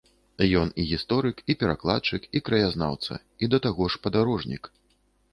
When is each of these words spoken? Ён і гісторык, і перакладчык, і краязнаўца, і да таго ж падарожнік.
Ён 0.59 0.69
і 0.83 0.85
гісторык, 0.91 1.41
і 1.53 1.55
перакладчык, 1.63 2.25
і 2.39 2.41
краязнаўца, 2.47 3.19
і 3.45 3.49
да 3.55 3.61
таго 3.67 3.83
ж 3.97 4.01
падарожнік. 4.07 4.63